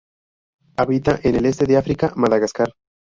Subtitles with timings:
[0.77, 2.73] Habita en el este de África, Madagascar.